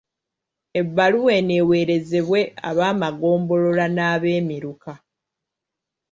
Ebbaluwa 0.79 1.31
eno 1.39 1.53
ewerezebwe 1.61 2.41
ab'amagombolola 2.69 3.85
n'abeemiruka. 3.89 4.91